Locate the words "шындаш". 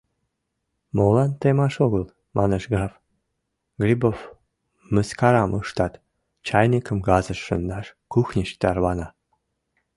7.47-7.87